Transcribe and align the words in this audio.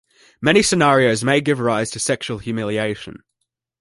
Many 0.41 0.63
scenarios 0.63 1.23
may 1.23 1.41
give 1.41 1.59
rise 1.59 1.91
to 1.91 1.99
sexual 1.99 2.39
humiliation. 2.39 3.21